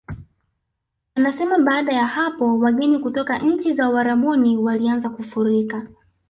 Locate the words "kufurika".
5.09-5.87